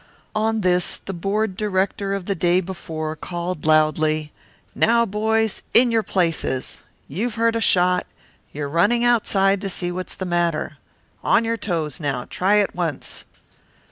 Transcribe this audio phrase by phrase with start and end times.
[0.33, 4.31] On this the bored director of the day before called loudly,
[4.73, 6.79] "Now, boys, in your places.
[7.07, 8.07] You've heard a shot
[8.51, 10.77] you're running outside to see what's the matter.
[11.23, 13.25] On your toes, now try it once."